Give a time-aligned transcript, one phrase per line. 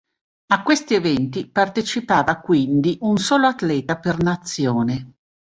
[0.47, 5.13] A questi eventi partecipava quindi un solo atleta per nazione.